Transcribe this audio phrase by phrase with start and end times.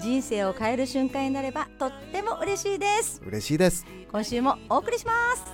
[0.00, 3.22] 人生を変える瞬間になればとっても嬉しいです。
[3.24, 3.86] 嬉しいです。
[4.10, 5.44] 今週もお送りします。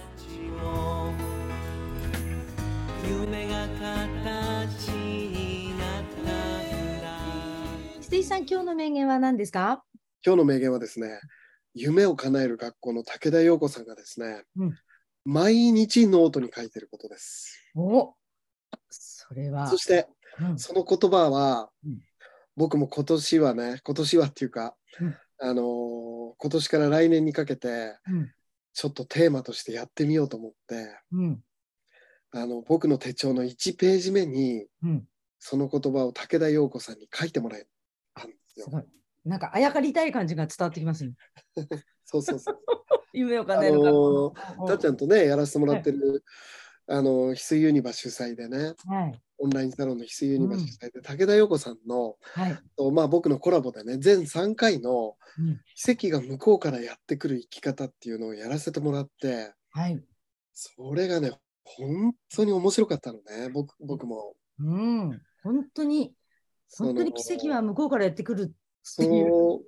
[3.09, 6.33] 夢が形になった
[7.03, 7.21] ら
[8.01, 9.85] 筒井さん今日の名言は何ですか？
[10.25, 11.21] 今日の名言はですね
[11.75, 14.75] 夢を叶える学校の武田陽子さんがですね、うん。
[15.25, 17.71] 毎日ノートに書いてることです。
[17.77, 18.15] お
[18.89, 19.69] それは。
[19.69, 20.09] そして
[20.41, 20.59] うん。
[20.59, 21.99] その言葉は、うん
[22.61, 25.17] 僕も今年はね今年はっていうか、うん。
[25.39, 28.31] あのー今年から来年にかけてうん。
[28.75, 31.41] ちょっとテーマとしてやってみようと思ってうん。
[32.33, 35.05] あの僕の手帳の1ページ目にうん。
[35.39, 37.67] その言葉を武田陽子さんに書いてもらえ
[38.15, 38.67] たんですよ。
[38.71, 38.87] す
[39.25, 41.15] なんかあやかりたい感じが伝わってきますね。
[42.05, 42.59] そうそうそう。
[43.15, 46.23] 夢をあ叶えるかのらたっちゃんとねやらせてもらってる、
[46.91, 49.21] あの翡翠ユニバ主催でねはい。
[49.39, 52.59] オンラインサロンの翡翠ユニバ主催で、武田陽子さんのはい。
[52.77, 55.61] と、まあ、僕のコラボでね全3回のうん。
[55.77, 60.03] 奇跡が向こうからやってくる生き方っていうのをやらせてもらってはい。
[60.53, 61.31] それがね
[61.65, 64.35] 本当に面白かったのね僕僕も。
[64.59, 65.23] うん。
[65.43, 66.13] 本当に
[66.77, 68.53] 本当に奇跡は向こうからやってくる
[68.83, 69.61] その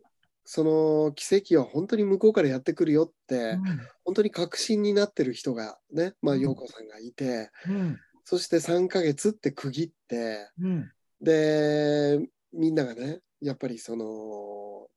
[0.44, 3.56] その奇跡は本当に向こうからやってくるよって、
[4.04, 6.40] 本当に確信になってる人がね、まあ、うん。
[6.40, 7.98] 陽子さんがいて、うん。
[8.24, 10.90] そして3ヶ月って区切ってうん。
[11.20, 12.18] で
[12.52, 14.88] みんながねやっぱりその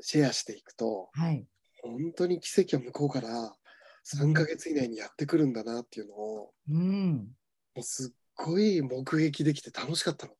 [0.00, 1.46] シェアしていくとはい。
[1.82, 3.54] 本当に奇跡は向こうから
[4.06, 7.12] 3ヶ月以内にやってくるんだなっていうのをうん。
[7.74, 10.38] もうすっごい目撃できて楽しかったのね。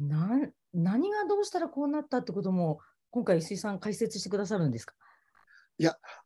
[0.00, 2.80] うん、なん何がどうしたらこうなったってことも
[3.10, 4.94] 今回石井さん解説してくださるんですか？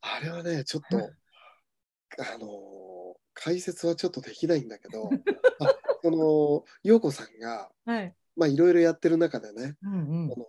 [0.01, 5.11] あれはねちょっとあの解説はちょっとできないんだけど
[5.61, 8.15] あその陽子さんがはい。
[8.37, 10.29] まあいろいろやってる中でねうんうん。
[10.29, 10.47] この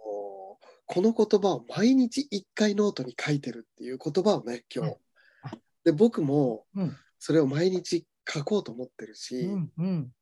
[0.85, 4.91] この言葉を毎日一回ノートに書いてるっていう言葉をね今日。
[4.91, 4.99] はい。
[5.43, 5.51] あ
[5.83, 6.95] で僕もうん。
[7.19, 10.13] それを毎日書こうと思ってるし、うんうん。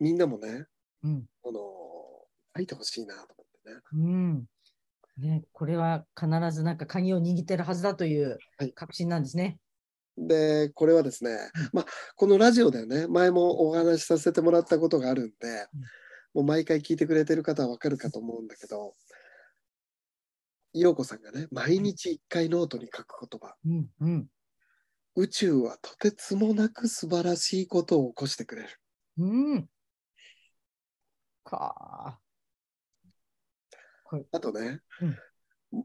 [0.00, 0.66] みんなもね
[1.02, 1.26] うん。
[1.42, 1.60] この
[2.56, 3.80] 書いてほしいなと思ってね。
[3.92, 4.44] うん。
[5.18, 8.72] ね、これは必ずなんか鍵を握ってるはずだというはい。
[8.72, 9.58] 確信なんですね。
[10.16, 11.36] でこれはですね、
[11.72, 13.08] まあ、このラジオでね。
[13.08, 15.66] 前もお話しさせてもらったことがあるんで、
[16.34, 18.94] もう毎回聞いてくれてる方はわかるかと思うんだけど
[20.72, 23.54] 陽子さんがね毎日一回ノートに書く言葉。
[23.64, 24.26] うんうん。
[25.16, 28.68] 宇宙はとてつもなく素晴らしいことを起こしてくれる。
[29.18, 29.68] うん。
[31.44, 32.18] か
[34.32, 35.16] あとね、うん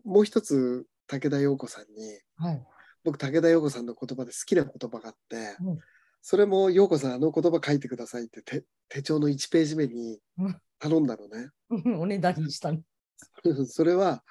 [0.06, 2.46] もう一つ武田陽子さんにあ。
[2.50, 2.68] はい。
[3.04, 5.80] 僕武田陽子さんの言葉で好きな言葉があって、うん
[6.22, 11.50] それも陽子さんあの言葉書いてくださいって手手帳の1ページ目にうん頼んだのね。
[11.98, 12.82] おねだりしたの。
[13.68, 14.24] それは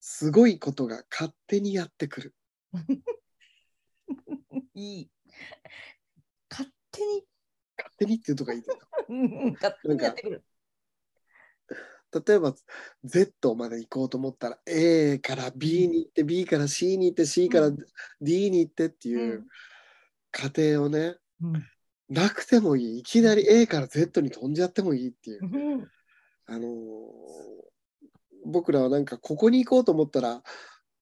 [0.00, 2.34] すごいことが勝手にやってくる。
[4.74, 5.10] いい。
[6.50, 7.26] 勝手に、
[7.76, 8.78] 勝手にっていうとこがいいですよ。
[9.08, 10.44] うんうん勝手にやってくる。
[12.12, 12.54] 例えば
[13.04, 17.78] Z まで行こうと思ったら A から B に行って B から C に行って C からうん。
[18.20, 19.46] D に行ってっていううん。
[20.30, 21.64] 過程をねうん。
[22.08, 22.98] なくてもいい。
[22.98, 25.40] いきなり A から Z に飛んじゃってもいいっていう。
[25.42, 25.88] うん。
[26.46, 26.70] あのー
[28.46, 30.42] 僕らはなんかここに行こうと思ったら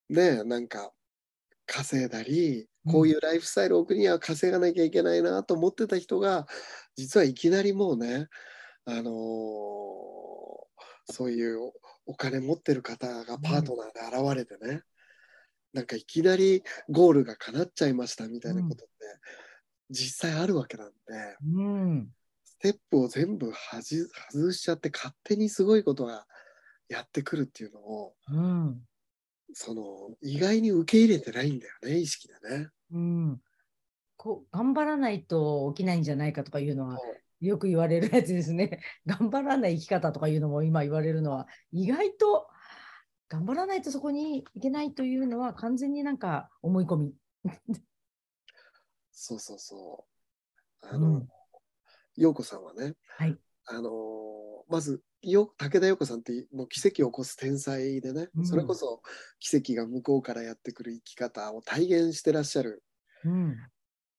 [0.08, 0.90] ねなんか
[1.66, 2.92] 稼いだりうん。
[2.92, 6.46] こういうライフスタイルを送るには稼がなきゃいけないなと思ってた人が
[6.96, 8.26] 実はいきなりもうね
[8.84, 10.17] あのー
[11.10, 11.72] そういうお
[12.06, 14.82] お金持ってる方がパートナーで現れてね、
[15.72, 18.94] なんかいきなりゴールが叶っちゃいましたみたいなことって
[19.90, 20.94] 実際あるわけなんで。
[21.54, 22.08] うん。
[22.44, 26.26] ステップを全部外しちゃって勝手にすごいことが
[26.88, 28.80] やってくるっていうのをうん。
[29.52, 29.82] その
[30.22, 32.68] 意外に受け入れてないんだよね意識でね。
[32.92, 33.40] うん。
[34.16, 36.98] こう頑張らないと起きないんじゃないかとかいうのは
[37.40, 38.80] よく言われるやつですね。
[39.06, 42.48] 頑張らない生き方とかいうのも今言われるのは意外と
[43.28, 47.14] 頑張らないとそこに行けないというのは完全になんか思い込み。
[49.12, 50.06] そうそうそ
[50.82, 50.86] う。
[50.86, 51.28] あのうん、
[52.16, 53.38] 陽子さんはね、はい
[53.70, 53.90] あの
[54.68, 59.02] まずよ武田陽子さんってもう奇跡を起こす天才でね、うんそれこそ
[59.40, 62.82] 奇跡が向こうからやってくる生き方を体現してらっしゃる
[63.24, 63.56] うん。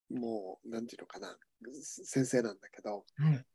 [0.09, 1.37] もうなんていうのかな
[1.83, 3.45] 先生なんだけどはい。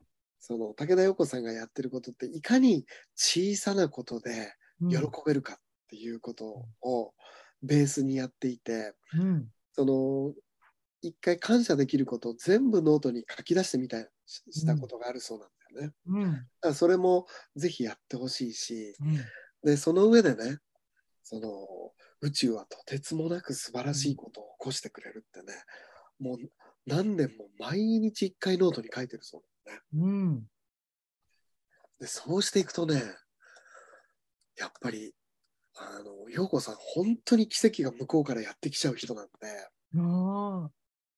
[0.41, 2.85] その武田陽子さんがやってることっていかに
[3.17, 5.56] 小さなことでうん喜べるかっ
[5.89, 7.15] ていうことを
[7.62, 9.49] ベースにやっていて、うん。
[9.73, 10.35] その
[11.01, 15.95] 一回感謝できることを全部ノートに書き出してみたいししたことがあるそうなんだよね。
[16.06, 16.33] うん。
[16.33, 19.19] だからそれもぜひやってほしいしうん。
[19.71, 20.59] でその上でね
[21.23, 21.51] その
[22.21, 25.55] 宇宙はとてつもなく素晴らしいことを起こしてくれるってね
[26.19, 26.39] もう
[26.87, 29.87] 何年も毎日一回ノートに書いてるそうなんだね。
[29.95, 30.43] うん。
[32.01, 33.03] でそうしていくとね
[34.57, 35.15] やっぱり
[35.77, 39.31] あの陽子さん本当に奇跡が向こうからやってきちゃう人なんで。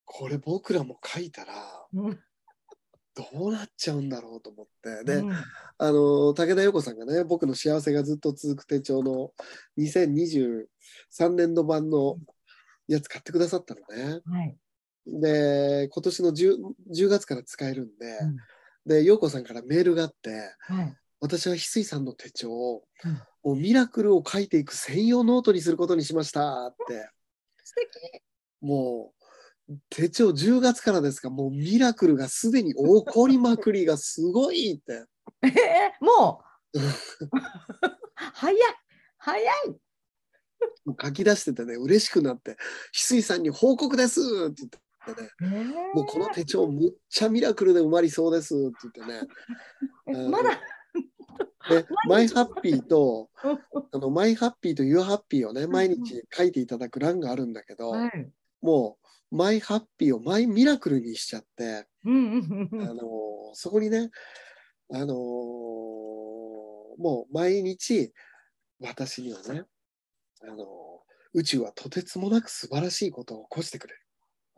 [0.05, 1.55] これ僕らも書いたら
[1.93, 2.21] うん。
[3.17, 5.33] どうなっちゃうんだろうと思ってで、うん
[5.79, 9.31] あの武田陽子さんがね僕の幸せがずっと続く手帳の
[9.79, 10.67] 2023
[11.31, 12.19] 年度版の
[12.89, 14.21] やつ買ってくださったのね。
[14.27, 14.57] はい。
[15.07, 16.57] で今年の 10,
[16.95, 18.37] 10月から使えるんで、うん
[18.89, 20.31] で陽子さんからメールがあって
[20.61, 20.97] はい。
[21.19, 27.09] 私は翡翠さんの手帳を、うんもうミラクルを書いていく専用ノートにすることにしましたって
[27.65, 28.23] 素敵。
[28.61, 29.13] も
[29.69, 31.31] う手帳10月からですか？
[31.31, 35.05] もうミラクルがすでに起こりまくりがすごいって。
[35.43, 36.43] えー、も
[36.75, 36.79] う
[38.15, 38.57] 早い
[39.19, 39.77] 早い
[41.03, 42.53] 書き出しててね嬉しくなって
[42.95, 44.21] 「翡翠さんに報告です!」
[44.51, 44.79] って言って
[45.13, 45.45] ねえ。
[45.45, 48.59] ー「もうこの手帳むっちゃミラクルで埋まりそうです」っ
[48.91, 49.29] て言ってね。
[50.31, 50.61] まだ？
[51.69, 53.31] で 「マイハッピーと」
[53.93, 58.31] あの「マイハッピーと Your ハッピー」をね毎日書いていただく欄があるんだけど、はい。
[58.63, 59.07] もう
[59.37, 61.87] 「マイハッピー」を「マイミラクル」にしちゃって、あ
[62.95, 64.11] のそこにね
[64.93, 65.15] あの
[66.99, 68.13] もう毎日
[68.81, 69.65] 私にはね
[70.43, 71.03] あの
[71.33, 74.06] 宇宙はとてつもなく素晴らしいことを起こしてくれる。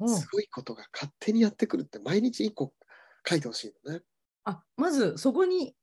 [0.01, 0.09] うん。
[0.09, 2.73] すごいことが勝手にやってくるって毎日一個
[3.29, 4.03] 書いてほしいのね。
[4.45, 5.75] あまずそこに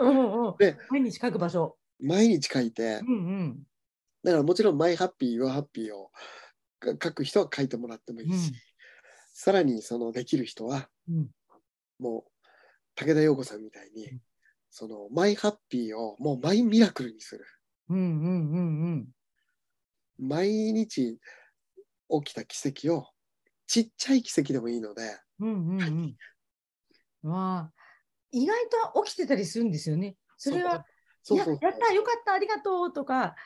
[0.00, 1.78] うんうん で毎日書く場所。
[2.00, 3.66] 毎日書いてう、んうん
[4.22, 6.10] だからもちろんマイハッピー、ユアハッピーを
[6.78, 8.54] か書く人は書いてもらってもいいし、うん
[9.32, 11.30] さらにそのできる人はうん
[11.98, 12.30] もう
[12.94, 14.22] 武田陽子さんみたいに、うん
[14.72, 17.44] そのマイハッピーをもうマイミラクルにする。
[17.88, 19.08] うんうんうん
[20.18, 21.18] 毎日
[22.08, 23.08] 起きた奇跡を
[23.70, 26.16] ちっちゃい奇跡でもいいので、うんうんうん
[27.22, 27.30] うん。
[27.30, 27.72] わあ
[28.32, 28.56] 意外
[28.92, 30.16] と起きてたりするんですよね。
[30.38, 30.84] それはや
[31.22, 33.36] そうそうやったよかったありがとうとか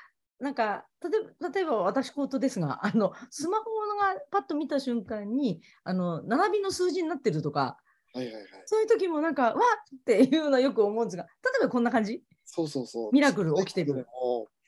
[0.40, 7.76] なんか例えば例えば私事ですがあのスマホがパッと見た瞬間にあの並びの数字になってるとか
[8.14, 8.44] はいはいはい。
[8.64, 9.54] そういう時もなんかわっ
[9.94, 11.28] っていうのよく思うんですが例
[11.60, 12.22] えばこんな感じ？
[12.46, 13.10] そうそうそう。
[13.12, 14.06] ミラクル起きてる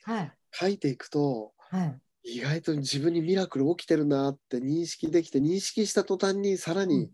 [0.04, 7.08] はい書いていくと、はい意外と自分にミラクル起きてるなって認識できて認識した途端にさらに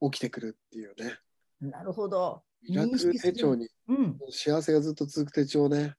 [0.00, 1.18] 起きてくるっていうね、
[1.60, 2.42] なるほど。
[2.68, 5.94] ミラクル手帳にうん幸せがずっと続く手帳ね。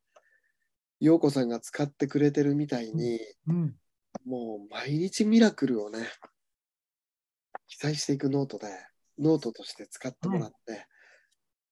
[1.00, 3.76] 陽子さんが使ってくれてるみたいに、うん。
[4.26, 6.00] もう毎日ミラクルをね
[7.68, 8.68] 記載していくノートで
[9.18, 10.86] ノートとして使ってもらって、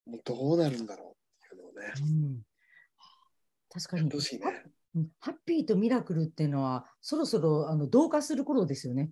[0.05, 1.93] もうどうなるんだろうっていうのをね。
[1.99, 2.41] うん。
[3.69, 4.03] 確かに。
[4.07, 4.74] ね。
[4.95, 9.11] うんハッピーとミラクルっていうのはそろそろあの同化する頃ですよね。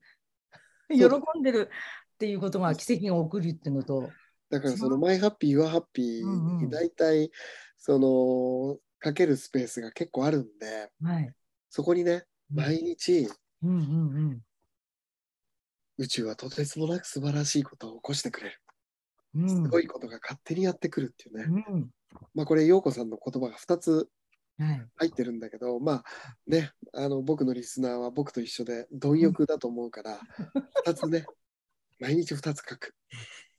[0.90, 1.70] う喜だんでる
[2.16, 4.10] っていうことが奇跡が起こるっていうのと、
[4.50, 7.32] だからそのマイハッピー、ユアハッピーに大体
[7.78, 11.34] そのかけるスペースが結構あるんで、はい。
[11.70, 12.24] そこにね、
[12.54, 13.28] 毎日
[13.63, 14.42] うんうんうん
[15.98, 18.62] 宇宙はとてつもなく素晴らしいことを起こしてくれる。
[19.36, 19.50] うん。
[19.50, 21.63] すごいことが勝手にやってくるっていうね。
[21.68, 21.90] うん。
[22.34, 24.08] まあこれ、陽子さんの言葉が2つはい。
[24.58, 26.04] 入ってるんだけど、まあ
[26.48, 30.20] ね、あの僕のリスナーは僕と一緒で貪欲だと思うから、
[30.86, 31.26] 2つね、
[32.00, 32.96] 毎日2つ書く。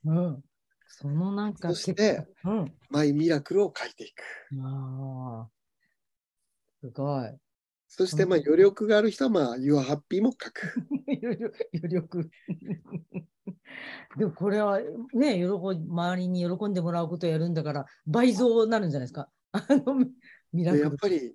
[0.04, 0.44] うん。
[0.86, 2.74] そのなんかそして、うん。
[2.90, 4.22] マイミラクルを書いていく。
[4.62, 5.50] ああ。
[6.80, 7.36] すごい。
[7.88, 10.74] そして、まあ余力がある人は、まあ、ユアハッピーも書く。
[11.08, 12.30] 余力
[14.16, 14.80] でもこれは
[15.12, 15.48] ね、喜び
[15.88, 19.28] 周りに喜んでもらうことをやるんだから倍増になるんじゃないですか。
[19.52, 20.06] あの。
[20.62, 21.34] やっぱり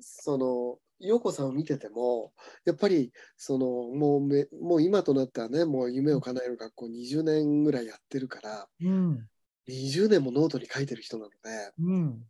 [0.00, 2.32] その陽子さんを見てても
[2.64, 9.26] やっぱりそのもうめもう今となってはねもう夢を叶える学校20年ぐらいやってるからうん。
[9.68, 11.36] 20年もノートに書いてる人なので
[11.78, 12.24] うん。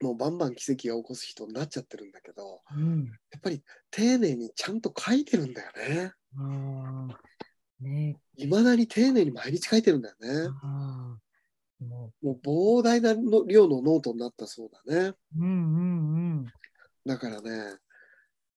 [0.00, 3.04] もうバンバン奇跡が起こす人になっちゃってるんだけどうん。
[3.06, 6.12] やっぱり丁寧にちゃんと書いてるんだよね。
[8.36, 10.50] いまだに丁寧に毎日書いてるんだよね。
[11.80, 12.40] ももう
[12.80, 15.14] 膨大なの量のノートになったそうだね。
[15.36, 16.46] ううんうんうん。
[17.06, 17.76] だからね、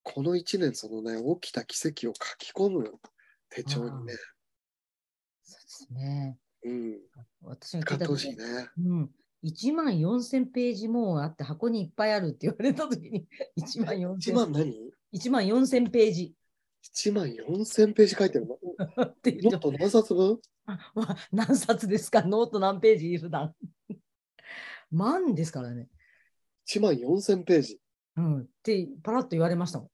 [0.03, 2.99] この1年、そのね、起きた奇跡を書き込む
[3.49, 4.13] 手帳にね、
[5.43, 6.37] そうですね。
[6.63, 6.99] うん、
[7.41, 8.69] 私が聞使っていた時ね。
[8.77, 9.09] うん。
[9.43, 16.35] 1万4000ページもうあって箱にいっぱいあるって言われた時に1万1 4000万何？1万4000ページ
[16.95, 18.57] ?1 万4000ページ書いてるの？
[18.97, 20.39] ノート何冊分？
[21.31, 22.23] 何冊ですか？
[22.23, 23.17] ノート何ページ？
[23.17, 23.53] 普段
[24.91, 25.87] 万ですからね。
[26.67, 27.79] ?1 万4000ページ。
[28.17, 28.41] うん。
[28.41, 29.89] ってパラッと言われましたもん。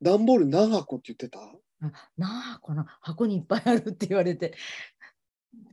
[0.00, 1.38] 段ボール何箱って言ってた？
[1.40, 4.54] あなあ、この箱にいっぱいあるって言われて、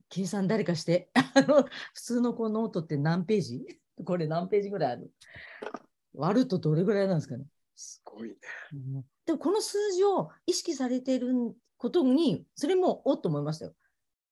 [0.10, 1.64] 計算誰かして、あの
[1.94, 3.66] 普通のこうノートって何ページ？
[4.04, 5.12] これ何ページぐらいある？
[6.14, 8.36] 割るとどれぐらいなんですかね、すごいね。
[8.74, 13.74] うんでもこの数字を意識されていることに、それもおっと思いましたよ。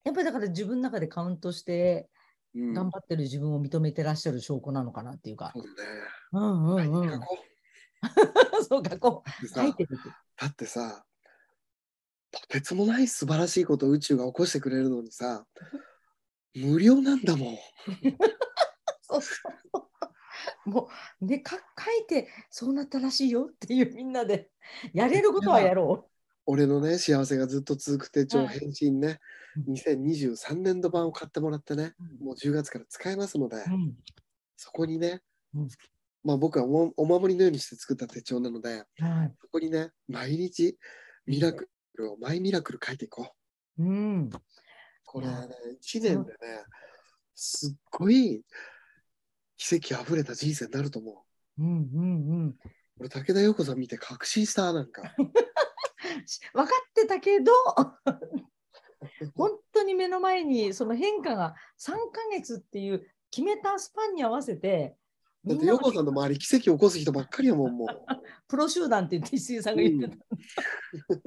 [0.03, 2.09] やっぱりだから自分の中でカウントして
[2.55, 5.59] うん、頑張ってる自分を認めてらっしゃる証拠なのかなっていうかそ。
[5.59, 5.89] うだね。
[6.31, 7.21] うんうはいんうん
[8.67, 9.53] そうか、こう。
[9.55, 11.05] だってさ、
[12.31, 15.45] とてつもない素晴らしいことを宇宙が起こしてくれるのにさ、
[16.55, 17.57] 無料なんだもん。
[19.03, 19.35] そうそ
[19.75, 19.86] う。
[20.65, 20.89] も
[21.21, 24.49] うねか書いてそうなったらしいよっていうみんなで
[24.93, 26.09] やれることはやろ
[26.49, 29.19] 俺のね、幸せがずっと続く手帳、はい返信ね、
[29.67, 29.73] うん。
[29.73, 32.23] 2023年度版を買ってもらってね、う。
[32.23, 33.93] もう10月から使えますので、うん。
[34.55, 35.21] そこにね、
[35.53, 35.67] うん。
[36.23, 39.35] まあ僕はおお守りのようにして作った手帳なので、はい。
[39.41, 40.77] そこにね、毎日
[41.25, 43.33] ミラクルを、マイミラクル書いていこ
[43.77, 43.83] う。
[43.83, 44.29] うん、
[45.05, 45.47] これねいや、
[45.81, 46.37] 1年でね、
[47.35, 48.41] すっごい
[49.57, 51.25] 奇跡あふれた人生になると思
[51.57, 51.63] う。
[51.63, 52.55] うん、うん、うん。
[52.99, 55.13] 俺、武田陽子さん見て確信した、なんか。
[56.25, 57.51] し 分かってたけど
[59.35, 64.95] 本当に目の前にその変化が3ヶ月っていう決めたスパンに合わせて
[65.45, 67.87] だってみんな陽子さんの周り奇跡起こす人ばっかりやもん、もう。
[68.49, 70.17] プロ集団って石井さんが言って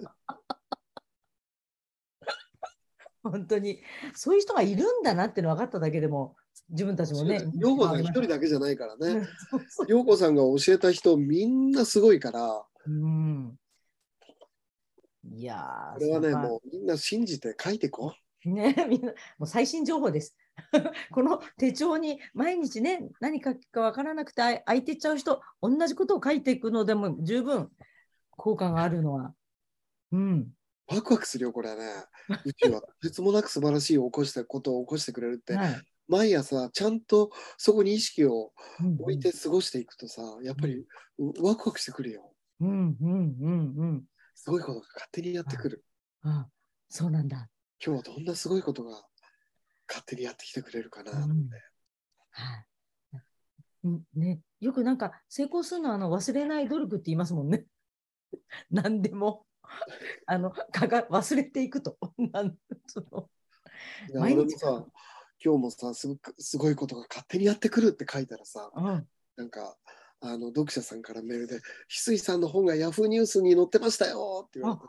[0.03, 0.17] た、
[3.23, 3.83] 本当に
[4.15, 6.37] そういう人がいるんだなっての分かっただけでも
[6.71, 9.27] 自分たちもね陽子さん一人だけじゃないからね。
[9.89, 13.57] 陽子さんが教えた人みんなすごいから、うん
[15.33, 20.37] いやーこれはね、もうみんな信じて書いていこね、 みんなもう最新情報です。
[21.13, 27.71] この手帳に毎日ね、何書くかわからなくて空いてっちゃう人、同じことを書いていくのでも十分
[28.31, 29.35] 効果があるのは。
[30.13, 30.53] うん。
[30.91, 30.95] う。
[30.95, 31.85] ワクワクするよ、これはね。
[32.45, 35.83] 宇宙はとてつもなく素晴らしい起こしたことを起こしてくれるって、はい。
[36.11, 40.85] 毎朝ちゃんとそこに意識をうん置いて過ごしていくとさ、やっぱり
[41.19, 42.33] うワクワクしてくるよ。
[42.61, 44.05] うんうんうんうん。
[44.35, 45.85] すごいことが勝手にやってくる。
[46.23, 46.47] あ
[46.89, 47.49] そうなんだ。
[47.85, 49.03] 今日はどんなすごいことが
[49.89, 51.13] 勝手にやってきてくれるかな。
[51.13, 51.49] うん
[52.31, 52.67] はい。
[53.85, 57.65] うんね、よくなんか成功するのはあの忘れない努力って言いますもんね。
[58.71, 59.47] 何でも
[60.27, 61.97] あのかが忘れていくと。
[62.33, 63.31] なんその
[64.11, 64.87] いや毎日さ、
[65.43, 69.07] 今日もさすごく、すごいことが勝手にやってくるって書いたらさ、うん
[69.37, 69.77] なんか、
[70.21, 74.87] あの読者さんからメールで、翡翠さんの本がヤフーニュースに載ってましたよって言われて、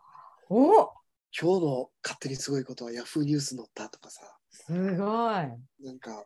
[0.50, 0.92] お
[1.34, 5.08] 今日の勝手にすごいことはヤフーニュース載ったとかさ、すごい。
[5.86, 6.26] なんか、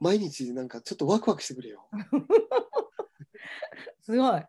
[0.00, 1.88] 毎日なんかちょっとワクワクしてくるよ。
[4.02, 4.44] すごい。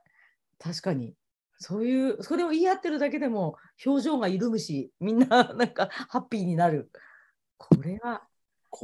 [0.58, 1.16] 確かに。
[1.60, 3.56] そういう、それを言い合ってるだけでも
[3.86, 6.90] 表情が緩むし、みんななんかハッピーになる。
[7.58, 8.28] これは、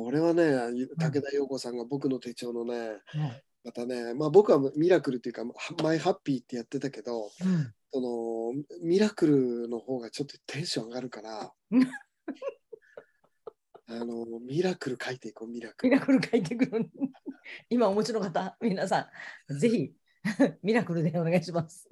[0.03, 0.53] これはね、
[0.97, 5.43] 武田陽子さんが僕の手帳のね、はいまたね、まあ僕はミラクルっていうか、
[5.83, 8.53] マイハッピーってやってたけど、うんその
[8.83, 11.87] ミラクルの方がちょっとテンション上がるからうん、
[13.87, 15.93] あのミラクル書いていこう、ミラクル。
[15.93, 16.87] ミラクル書いてくる。
[17.67, 19.09] 今お持ちの方、皆さ
[19.49, 19.95] ん、ぜひ
[20.61, 21.89] ミラクルでお願いします。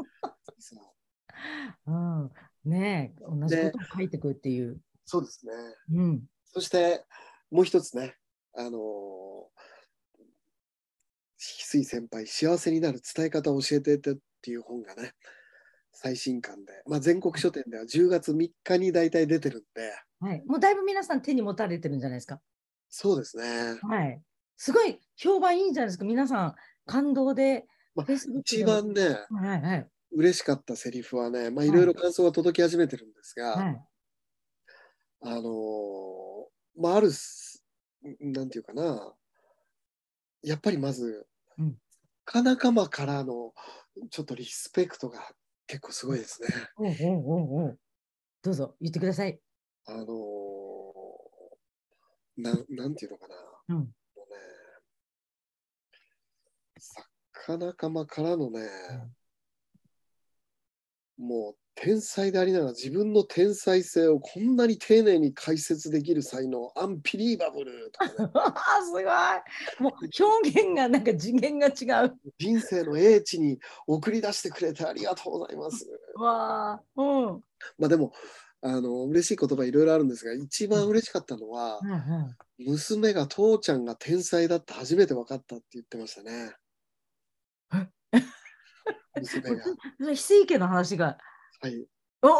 [0.59, 0.79] そう
[1.87, 1.91] う
[2.25, 2.31] ん、
[2.63, 4.79] ねえ、同じことを書いてくるっていう。
[5.03, 5.53] そうですね。
[5.93, 7.05] うん、そして
[7.51, 8.15] もう一つね、
[8.53, 8.79] あの
[11.39, 15.13] 翡翠先輩、幸せになる伝え方を教えてってっていう本がね、
[15.93, 20.43] 最新刊で、まあ、全国書店では10月3日に大体出てるんで、はい。
[20.45, 22.39] もうだいぶ皆さん手に持たれてるんじゃないですか。
[22.89, 23.43] そうですね。
[23.81, 24.21] はい。
[24.55, 26.05] すごい評判いいんじゃないですか。
[26.05, 27.65] 皆さん、感動で。
[27.95, 29.87] まあ一番ね、はいはい。
[30.11, 33.81] 嬉しかったセリフはね、まあ、はいいろいろ感想が届き始めてるんですが、はい。
[35.21, 37.63] あのーまあ、あるす、
[38.19, 39.13] なんていうかな、
[40.43, 41.75] やっぱりまず、うん
[42.27, 43.53] か仲間からの
[44.11, 45.31] ちょっとリスペクトが
[45.65, 46.49] 結構すごいですね。
[46.77, 47.79] おうおうおうおう
[48.43, 49.39] どうぞ言ってください。
[49.85, 50.07] あのー
[52.39, 53.35] ななんていうのかな、
[53.69, 53.75] うん。
[53.77, 53.87] もうね、
[56.77, 57.09] 作
[57.47, 58.59] 家仲間からのね、
[61.17, 68.13] もう天才でありながら自分の天才性をこんなに丁寧に解説できる才能、アンビリーバブルとかね、
[68.83, 69.03] すごい。
[69.79, 72.15] もう表現がなんか次元が違う。
[72.39, 75.87] 人生の英知に送り出してくれてありがとうございます。
[76.15, 76.83] わあ。
[76.95, 77.43] うん。
[77.77, 78.11] まあでも、
[78.61, 86.55] あの嬉しい言葉いろいろあるんですが、一番嬉しかったのは、うんうん娘が父ちゃんが天才だって初めて分かったって言ってましたね。
[89.15, 89.63] 娘が。
[89.99, 91.19] 翡翠家の話が。
[91.61, 91.85] はい、
[92.21, 92.31] おお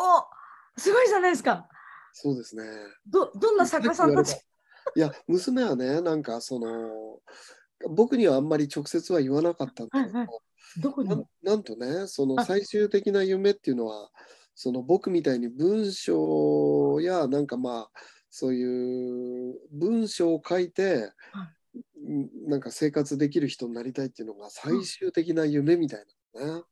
[0.78, 1.68] すごいじゃないですか。
[2.14, 2.64] そうですね。
[3.08, 4.34] どどんな作家さんたち？
[4.96, 7.20] いや、娘はね、なんかその、
[7.90, 10.34] 僕にはあんまり直接は言わなかったんだけど、はいは
[10.82, 11.10] どこに？
[11.10, 14.10] なんなんとね、そのあ最終的な夢っていうのは、
[14.56, 17.90] その僕みたいに文章やなんかまあ、
[18.30, 21.52] そういう文章を書いては、
[22.10, 26.64] んなんか生活できる人になりたいっていうのが最終的な夢みたいなね。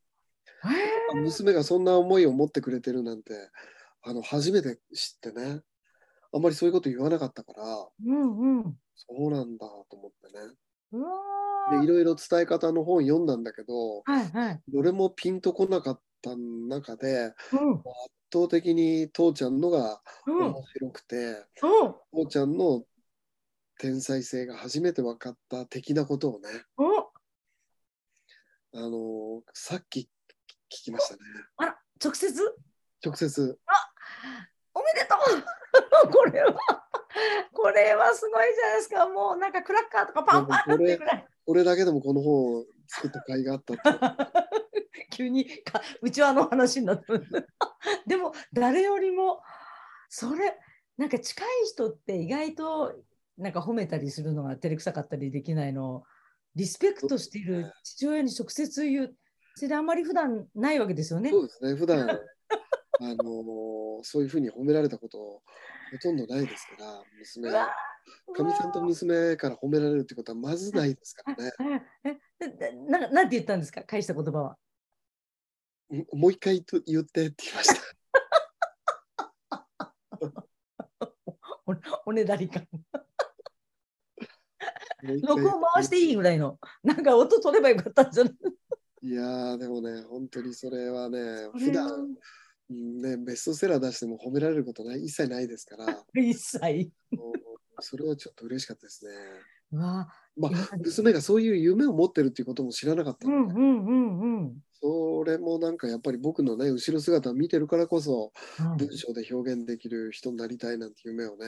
[0.72, 3.34] え娘がそんな思いを持ってくれてるなんて、
[4.04, 5.62] あの初めて知ってね、
[6.34, 8.78] あんまりそういうこと言わなかったから、ーうんうん。
[8.96, 10.46] そうなんだと思ってね。
[11.82, 14.62] で、いーろいろ伝え方の本読んだんだけど、はいはい。
[14.68, 17.74] どれもピンとこなかった中で、うん。
[17.76, 17.84] 圧
[18.34, 20.46] 倒的に父ちゃんのがうん。
[20.48, 22.20] 面白くて、う。
[22.20, 22.84] ん父ちゃんの
[23.78, 27.12] 天才性が初めて分かった的なことをね、お。
[28.78, 30.10] あのーさっき
[30.72, 31.20] 聞きましたね。
[31.58, 32.34] あら直接？
[33.04, 33.60] 直接。
[34.74, 35.16] おめでと
[36.08, 36.56] う これは
[37.54, 39.08] これはすごいじゃないですか。
[39.08, 41.28] もうなんかクラッカーとかパンパンってぐらい。
[41.46, 44.46] これだけでもこの本を作った甲斐があったって。
[45.12, 47.26] 急にか内輪の話になってる。
[48.06, 49.42] でも誰よりも
[50.10, 50.58] それ
[50.98, 52.96] なんか近い人って意外と
[53.38, 56.04] なんか褒めたりするのが照れくさかったりできないのを
[56.56, 59.16] リスペクトしている父親に直接言う
[59.56, 61.40] それであんまり普段ないわけですよねそ。
[61.40, 62.18] うですね、普段 あ
[63.04, 65.42] のーそういうふうに褒められたことほ
[66.02, 67.74] とんどないですから、娘か
[68.44, 71.52] みさんと娘から褒められるってことはまずないですからね。
[72.04, 72.10] え
[72.42, 73.84] えでななんて言ったんですか？
[73.84, 74.58] 返した言葉は。
[75.94, 77.82] んもう一回と言ってって言いました。
[81.68, 81.76] お
[82.10, 82.68] おねだり感。
[85.24, 86.60] 録音回していいぐらいの。
[86.84, 88.34] なんか音取ればよかったんじゃない？
[89.06, 91.20] いやーでもね、本当にそれはね、
[91.54, 92.16] 普段、
[92.72, 95.86] うんね、ベストセラー出しても褒められることない一切ないですから、
[96.20, 96.90] 一切。
[97.82, 99.12] それはちょっと嬉しかったですね。
[99.70, 104.64] まあ娘がそういう夢を持ってるっていうことも知らなかったので、うんうんうんうん。
[104.82, 111.46] それもなんかやっぱり僕のね、後ろ姿を見てるからこそ、はい文章で表現できる人になりたいなんて夢をね、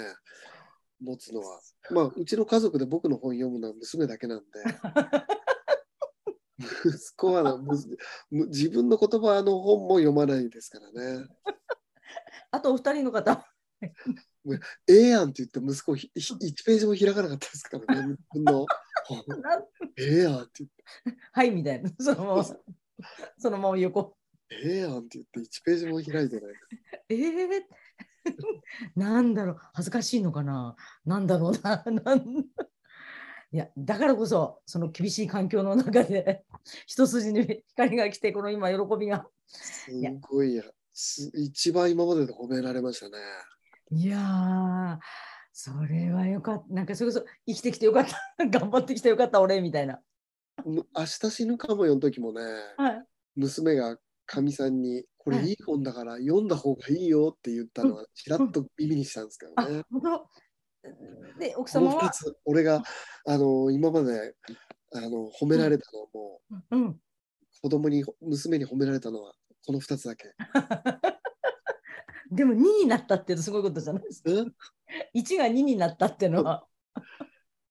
[1.01, 4.45] 持つのは、まあ、うちの家族で僕の本読むのは娘だけなんで、
[6.59, 7.77] 息子はなむ
[8.31, 11.27] む自分の言葉の本も読まないですからね。
[12.51, 13.45] あとお二人の方。
[14.87, 18.15] ええやんって言って息子ひひ1ページも開かなかったですからね、
[19.97, 20.83] ええやんって言って、
[21.33, 21.91] はいみたいな。
[21.99, 22.57] そのまま、そ
[23.49, 24.17] のまま横。
[24.49, 26.55] ええやんって言って1ページも開いてない。
[27.09, 27.63] えー、
[28.95, 30.75] なんだろう、恥ずかしいのかな。
[31.05, 31.83] なんだろうな。
[31.85, 32.45] なん
[33.51, 36.43] いや、だからこそ、その厳しい環境の中で、
[36.85, 39.25] 一筋に光が来て、この今、喜びが。
[39.45, 39.89] す
[40.21, 43.17] ごいやす一番今までで褒められましたね。
[43.91, 44.97] いやー、
[45.53, 46.73] それはよかった。
[46.73, 48.17] なんかそれこそ生きてきてよかった。
[48.49, 50.01] 頑張ってきてよかった、俺みたいな。
[50.65, 52.41] む明日死ぬかもよの時もね、
[52.77, 53.05] はい。
[53.35, 60.29] 娘がかみさんに、これはいいい本だから読んだ方がいいよって言ったのは、ちらっと耳にしたんですけどあね。、本当？
[61.39, 62.83] で、奥この2様は、つ、俺が
[63.25, 64.35] あの今まで
[64.93, 66.99] あの褒められたのも、うん。
[67.61, 69.33] 子供に、娘に褒められたのは、
[69.65, 70.33] この2つだけ。
[72.31, 74.31] でも2になったっていうのすごいことじゃないですか。
[74.31, 74.55] うん
[75.13, 76.65] ？1が2になったっていうのは。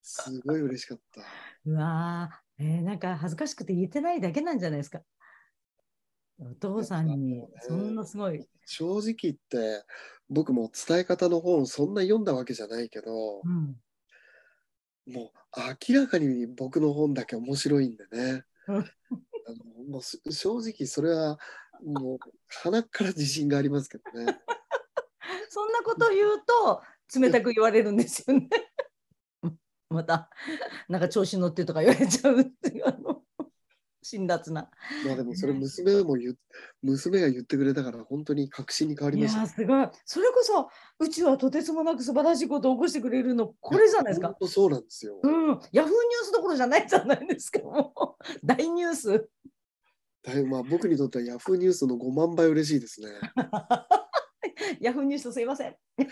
[0.03, 1.23] すごい嬉しかった。
[1.65, 5.01] うわー、えーなんか恥ずかしくて言えてないだけなんじゃないですか。
[6.39, 8.47] お父さんにそんなすごい。
[8.67, 9.85] 正直言って、
[10.29, 13.77] 僕も伝え方の本そんな読んだわけじゃないけど、うん、
[15.07, 18.45] もう明らかに僕の本だけ面白いんでね。
[18.69, 18.85] う ん
[19.49, 21.39] あのもうす正直それは
[21.85, 22.19] もう
[22.49, 24.27] 鼻から自信がありますけどね。
[25.49, 26.83] そんなこと言うと
[27.19, 28.49] 冷たく言われるんですよね。
[29.89, 30.29] また
[30.89, 33.16] なんか調子乗ってとか言われちゃうっていうあの
[34.07, 34.71] 辛辣な。
[35.05, 36.35] まあでもそれ娘も言っ
[36.83, 39.41] 娘が言ってくれたから本当に確信に変わりました。
[39.41, 39.89] ーすごい。
[40.05, 40.69] それこそ
[41.01, 45.19] 宇宙はとてつもなく素晴らしいことを起こしてくれるのこれじゃないですかそうなんですよ。
[45.21, 47.59] うん、ヤフーニュースどころじゃないじゃないですか。
[48.45, 49.29] 大ニュース。
[50.23, 53.09] だいぶまあ僕にとってはヤフーニュースの5万倍嬉しいですね。
[54.81, 55.77] ヤフーニュースすいません。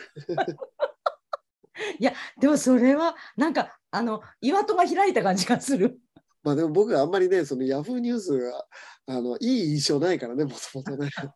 [1.99, 6.01] いやでもそれはなんかあの岩戸が開いた感じがする。
[6.45, 8.67] まあでも僕はあんまりね、そのヤフーニュースが
[9.07, 11.09] あのいい印象ないからね、もともとね。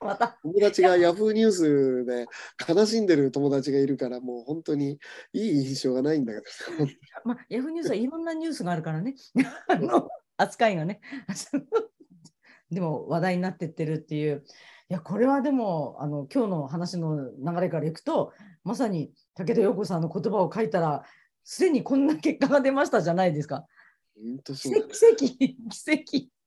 [0.00, 2.26] また友達がヤフーニュースで
[2.68, 4.98] 悲しんでる友達がいるから、もう本当に
[5.32, 6.44] いい印象がないんだけど。
[7.24, 9.14] まあ、ヤフーニュースはいろんなニュースがあるからね、
[9.68, 11.00] あの扱いがね。
[12.70, 14.44] でも話題になってってるっていう。
[14.90, 18.32] いや、これはでも、あの今日の話の流れからいくと、
[18.64, 21.04] まさに武田陽子さんの言葉を書いたら、
[21.44, 23.66] すでにこんな結果が出ましたじゃないですか。
[24.22, 25.36] 本当そ奇うだね跡、奇跡、
[25.70, 26.40] 奇跡。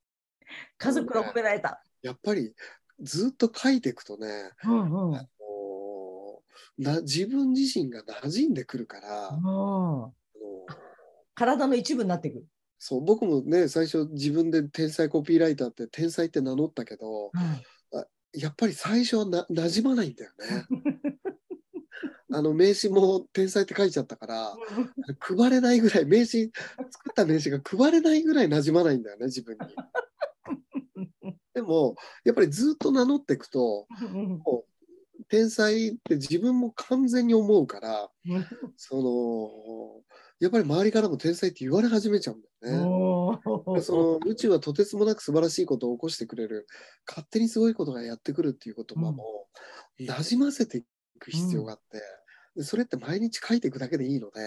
[0.77, 1.81] 家族が褒められた。
[2.01, 2.53] やっぱり
[2.99, 5.15] ずっと書いていくとね、うんうん。
[5.15, 6.41] あの
[6.77, 10.13] な自分自身が馴染んでくるから、あうんの
[11.36, 12.45] 体の一部になっていく。
[12.77, 17.31] そう僕もね最初自分で天才コピーライターって天才って名乗ったけど
[18.33, 20.92] やっぱり最初はな馴染まないんだよね。
[22.33, 24.55] あの名刺も天才って書いちゃったから
[25.19, 26.49] 配れないぐらい名刺
[26.89, 29.59] 作った名刺が配れないぐらい馴染まないんだよね自分に。
[31.53, 34.41] でもやっぱりずっと名乗っていくとうん
[35.29, 38.09] 天才って自分も完全に思うから
[38.75, 40.01] その
[40.39, 43.39] やっぱり周りからも天才って言われ始めちゃうんだよ
[43.75, 43.81] ね。
[43.81, 46.67] その宇宙はとてつもなく素晴らしいことを起こしてくれる
[47.07, 49.47] 勝手にすごいことがやってくるっていう言葉も、
[49.99, 50.83] 馴染ませてい
[51.19, 52.03] く必要があって、で
[52.59, 54.41] それって毎日書いていくだけでいいので、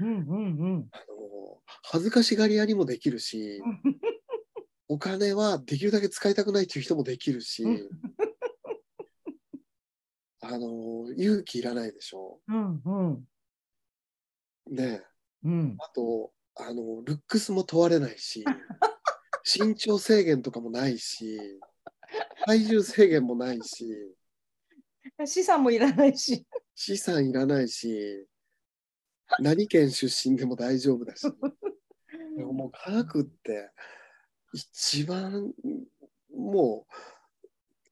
[0.00, 3.62] うんうんうんあの恥ずかしがり屋にもできるし、
[4.88, 7.64] お金はできるだけ使いたくないっていう人もできるし、
[10.40, 12.40] あの勇気いらないでしょ。
[12.48, 14.74] うんうん。
[14.74, 15.02] ね。
[15.44, 15.76] うん。
[15.78, 18.44] あとあのルックスも問われないし
[19.44, 21.38] 身長制限とかもないし
[22.44, 24.14] 体重制限もないし
[25.26, 26.46] 資産もいらないし。
[26.74, 28.26] 資産いらないし
[29.38, 31.26] 何県出身でも大丈夫だし。
[32.36, 33.70] でももう科学って
[34.52, 35.52] 一番
[36.34, 36.86] も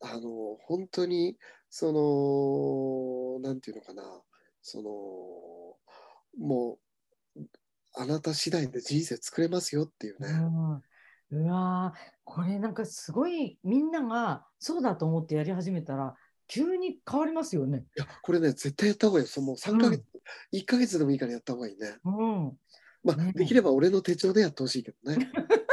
[0.02, 1.38] うあの本当に
[1.68, 1.92] そ
[3.40, 4.22] のなんていうのかな。
[4.62, 4.90] その
[6.38, 6.78] も
[7.36, 7.40] う
[7.94, 10.28] あなた次第で人生作れますよっていうね。
[11.30, 11.98] うん、うわー。
[12.24, 16.14] これなんかすごいみんながそうだと思ってやり始めたら
[16.50, 17.84] 急に変わりますよね。
[17.96, 19.28] いや、これね、絶対やった方がいいよ。
[19.28, 20.02] そのもう3ヶ月、
[20.52, 21.96] 1ヶ月でもいいからやった方がいいね。
[22.04, 22.58] うん、
[23.04, 25.30] まあ、ねできれば俺の手帳でやってほしいけどね。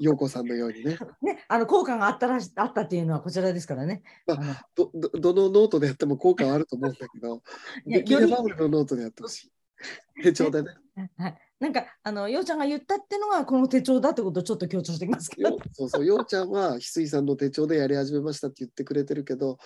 [0.00, 0.98] 陽子さんのようにね。
[1.20, 4.02] ね、あの効果があったらしあったっていうのはこちらですからね。
[4.26, 7.42] まあどどどのノートでやっても効果はあると思うんだけど、
[7.86, 9.52] できれば俺のノートでやってほしい。
[10.24, 10.70] 手帳でね。
[11.16, 15.50] はい、なんかあのようちゃんが言ったってのがこの手帳だってことをちょっと強調してきますけど。
[15.50, 15.58] よ。
[15.70, 19.58] そうそう、ようちゃんはひすいさんの手帳でやり始めましたって言ってくれてるけど、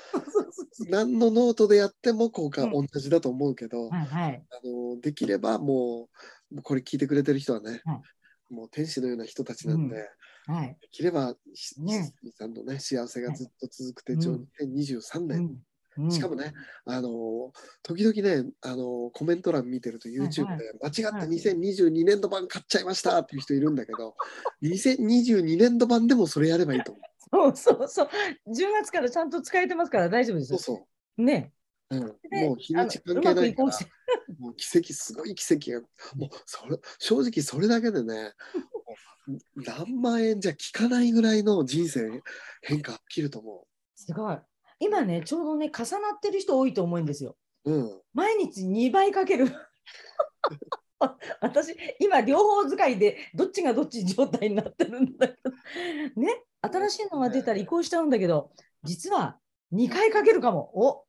[0.90, 2.86] 何のノートでやっても効果うん。
[2.86, 4.44] 同じだと思うけど、はいはい。
[4.50, 6.10] あのできればも
[6.52, 8.02] う、これ聞いてくれてる人はね、は
[8.50, 10.06] もう天使のような人たちなんで、
[10.46, 10.76] はい。
[10.78, 12.12] できれば、しね。
[12.38, 14.48] さんのね、幸せがずっと続く手帳、うん。
[14.60, 15.56] 2023年、
[16.10, 16.52] しかもね、
[16.84, 24.14] あの時々ね、あのコメント欄見てると YouTube はいで間違ってはい2022年度版買っちゃいましたっていう人いるんだけど、
[24.62, 27.56] 2022年度版でもそれやればいいと思う。
[27.56, 28.08] そうそうそう。
[28.48, 30.58] 10月からちゃんと使えてますから大丈夫ですよ。
[30.58, 31.52] そうそね。
[31.90, 31.96] う。
[31.96, 33.70] うん、でもう日にち関係ないから
[34.38, 35.80] もう奇跡、すごい奇跡が、
[36.16, 38.32] もうそれ正直それだけでね、
[39.56, 42.22] 何万円じゃ効かないぐらいの人生
[42.62, 44.38] 変化起きると思すごい。
[44.78, 47.36] 今ね、ちょうどね、重なってる人多いと思うんですよ。
[47.64, 47.72] う。
[47.72, 48.02] うん。
[48.14, 49.46] 毎日2倍かける。
[51.40, 55.50] 私、今、両方使いで、どっちがどっち状態になってるんだけど、
[56.20, 58.50] ね、新しいのが出たら移行しちゃうんだけど、
[58.82, 59.38] 実は
[59.72, 60.70] 2回かけるかも。
[60.74, 61.04] お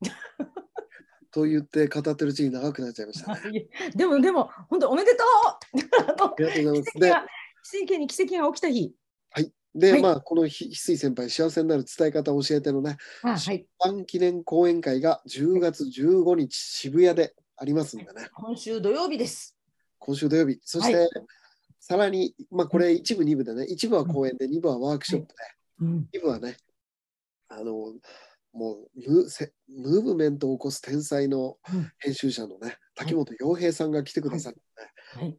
[1.30, 3.68] と言って語ってるうちに長くなっちゃいました ね。
[3.94, 6.82] でも、でも、本当おめでとうあのありがとうございます。
[6.82, 7.26] で、奇跡が
[7.70, 8.94] 奇跡に奇跡が起きた日。
[9.76, 10.02] で、はい。
[10.02, 19.56] まあ、このひ翡翠先輩、幸せになる伝え方を教えてのね、あはい、ファン記念講演会が10月15日、渋谷でありますんでね、今週土曜日です。
[19.98, 21.08] 今週土曜日、そして、はい。
[21.78, 25.34] さらに、まあ、これ一部、二部でね、一部は講演で、二部はワークショップで、
[25.80, 26.56] うん、二部はね、
[27.48, 27.94] あの、
[28.52, 31.92] もうムーブメントを起こす天才のうん。
[31.98, 34.56] 編集者のね、滝本洋平さんが来てくださる
[35.14, 35.38] ので、はい、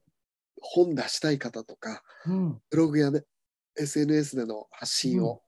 [0.62, 2.62] 本出したい方とか、うん。
[2.69, 3.23] ブログやね、
[3.77, 5.41] SNS での発信を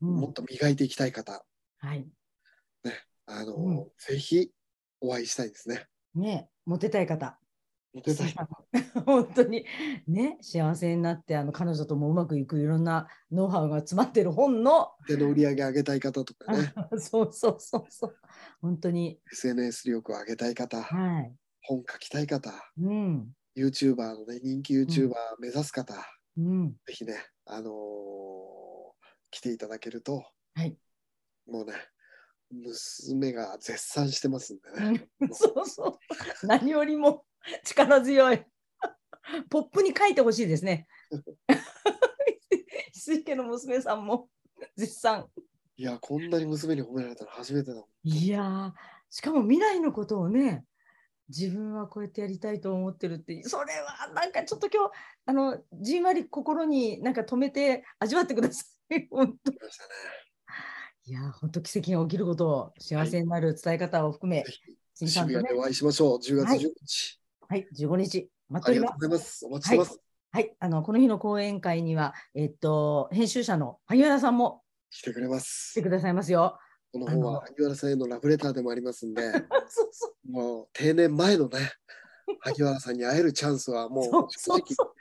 [0.00, 0.16] うん。
[0.20, 1.44] もっと磨いていきたい方、
[1.78, 2.06] はい。
[3.26, 3.86] あの、うん。
[3.98, 4.50] ぜひ
[5.00, 5.86] お会いしたいですね。
[6.14, 7.38] ね、モテたい方。
[7.92, 8.34] モテたい。
[9.04, 9.64] 本当に。
[10.06, 14.92] ね幸せになってあの彼女ともうまくいくいろんなノウハウが詰まってる本の。
[15.06, 18.16] 手の売り上げ上げたい方とかね、 そうそうそうそう。
[18.60, 19.20] 本当に。
[19.32, 21.34] SNS 力を上げたい方、はい。
[21.62, 26.00] 本書きたい方、うん、YouTuber のね、人気 YouTuber 目指す方、うん、
[26.36, 27.14] ぜひね、
[27.46, 28.16] あのー
[29.30, 30.78] 来ていただけると、はい、
[31.46, 31.74] もうね、
[32.50, 35.08] 娘が絶賛してますんでね。
[35.20, 35.34] うん。
[35.34, 35.98] そうそ
[36.42, 36.46] う。
[36.46, 37.24] 何よりも
[37.64, 38.42] 力強い。
[39.50, 40.86] ポップに書いてほしいですね。
[42.94, 44.28] 水家の娘さんも
[44.76, 45.26] 絶賛。
[45.76, 48.08] いや、こんなに娘に褒められたの初めてだもん。
[48.08, 48.72] いやー
[49.10, 50.64] しかも未来のことをね
[51.28, 54.92] 自分はこうやってやりたいと思ってるってそれはなんかちょっと今日
[55.26, 59.08] あのじんわり心になんか止めて味わってください。
[59.10, 59.52] 本当。
[59.52, 64.52] いやー本当奇跡が起きることを幸せになる伝え方を含め、ぜ
[64.94, 66.18] 新さんとねひ渋谷でお会いしましょう。
[66.18, 67.20] 10月はい15日。
[67.48, 68.96] はい15日待っておりますありがとう。
[68.96, 69.46] ございます。
[69.46, 70.00] お待ちしてます。
[70.32, 75.82] はいあのこの日の講演会にはえっと編集者の萩原さんも来てくれま来すて。
[75.82, 76.58] くださいますよ。
[76.96, 79.20] この本は萩原さんへのラブレターでもありますんで、
[79.68, 81.58] そうそうもう定年前のね、
[82.40, 84.94] 萩原さんに会えるチャンスはもそうう正直、そうそう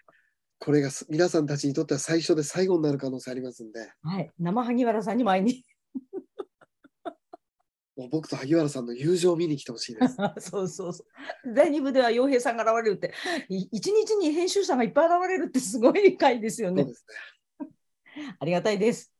[0.60, 5.64] これがす皆さんたちにとっては最初で最後になる可能性ありますんで、はい生萩原さんにも会いに
[7.96, 10.18] もう僕と萩原さんの友情を見に来てほしいです。
[10.52, 11.06] そうそうそ
[11.46, 11.54] う。
[11.54, 13.14] 第2部では洋平さんが現れるって、
[13.48, 16.98] い一日に編集者がいっぱい現れるってすごい回ですよねそうで。
[16.98, 17.16] すね。
[18.38, 19.15] ありがたいです。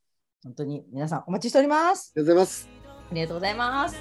[0.46, 2.14] 本当に皆さんお待ちしております。
[2.16, 2.70] ありがとうございます。
[3.10, 3.96] ありがとうございます。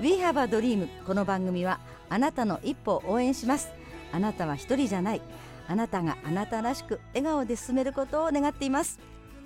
[0.00, 3.72] We have a dream この番組はあなたの一歩を応援します
[4.12, 5.22] あなたは一人じゃない
[5.66, 9.00] あなたがあなたらしく笑顔で進めることを願っています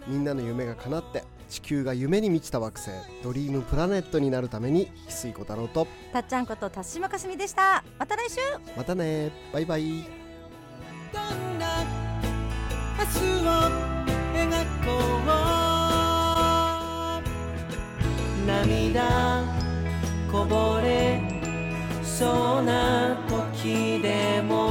[0.07, 2.91] みんなの夢が叶って地球が夢に満ちた惑星
[3.23, 5.87] ドリームプラネットになるために翡翠小太郎と。
[6.13, 7.85] たっちゃんこと田島かすみでした。
[7.99, 8.37] また来週。
[8.77, 9.33] またね。
[9.53, 10.05] バイバイ。
[11.13, 11.85] どんな
[12.99, 13.51] 明日を
[14.33, 14.49] 描
[14.87, 15.21] こう。
[18.47, 19.45] 涙
[20.31, 21.21] こぼれ
[22.03, 24.70] そうな時でも